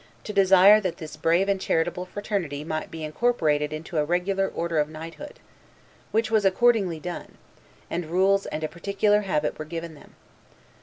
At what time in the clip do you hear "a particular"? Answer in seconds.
8.63-9.21